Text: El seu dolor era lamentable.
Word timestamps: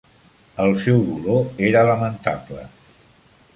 El 0.63 0.73
seu 0.83 1.03
dolor 1.09 1.61
era 1.69 1.85
lamentable. 1.91 2.67